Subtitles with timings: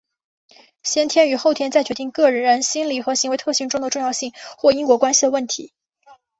[0.81, 5.73] 先天与后天在决定个人心理和行为特性中的重要性或因果关系的问题。